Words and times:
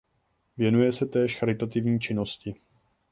Věnuje 0.57 0.93
se 0.93 1.05
též 1.05 1.35
charitativní 1.35 1.99
činnosti. 1.99 2.55